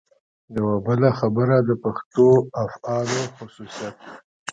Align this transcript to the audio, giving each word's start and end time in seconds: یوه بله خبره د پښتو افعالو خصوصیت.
یوه 0.55 0.75
بله 0.87 1.09
خبره 1.19 1.57
د 1.67 1.71
پښتو 1.83 2.27
افعالو 2.65 3.21
خصوصیت. 3.35 3.97